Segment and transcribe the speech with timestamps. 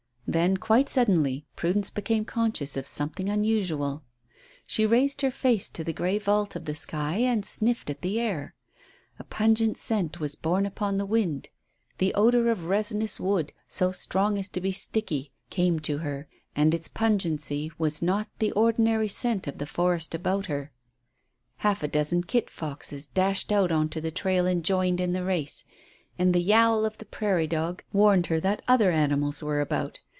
[0.27, 4.01] Then quite suddenly Prudence became conscious of something unusual.
[4.65, 8.17] She raised her face to the grey vault of the sky and sniffed at the
[8.17, 8.55] air.
[9.19, 11.49] A pungent scent was borne upon the wind.
[11.97, 16.73] The odour of resinous wood, so strong as to be sickly, came to her, and
[16.73, 20.71] its pungency was not the ordinary scent of the forest about her.
[21.57, 25.25] Half a dozen kit foxes dashed out on to the trail and joined in the
[25.25, 25.65] race,
[26.17, 29.99] and the "yowl" of the prairie dog warned her that other animals were about.